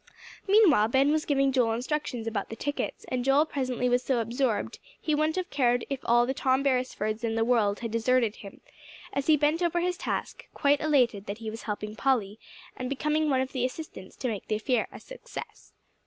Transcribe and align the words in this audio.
Meanwhile 0.47 0.87
Ben 0.87 1.11
was 1.11 1.25
giving 1.25 1.51
Joel 1.51 1.73
instructions 1.73 2.25
about 2.25 2.49
the 2.49 2.55
tickets; 2.55 3.05
and 3.09 3.23
Joel 3.23 3.45
presently 3.45 3.87
was 3.87 4.01
so 4.01 4.17
absorbed 4.17 4.79
he 4.99 5.13
wouldn't 5.13 5.35
have 5.35 5.51
cared 5.51 5.85
if 5.91 5.99
all 6.05 6.25
the 6.25 6.33
Tom 6.33 6.63
Beresfords 6.63 7.23
in 7.23 7.35
the 7.35 7.45
world 7.45 7.81
had 7.81 7.91
deserted 7.91 8.37
him, 8.37 8.61
as 9.13 9.27
he 9.27 9.37
bent 9.37 9.61
over 9.61 9.79
his 9.79 9.97
task, 9.97 10.47
quite 10.55 10.81
elated 10.81 11.27
that 11.27 11.37
he 11.37 11.51
was 11.51 11.61
helping 11.61 11.95
Polly, 11.95 12.39
and 12.75 12.89
becoming 12.89 13.29
one 13.29 13.41
of 13.41 13.51
the 13.51 13.63
assistants 13.63 14.15
to 14.15 14.27
make 14.27 14.47
the 14.47 14.55
affair 14.55 14.87
a 14.91 14.99
success. 14.99 15.71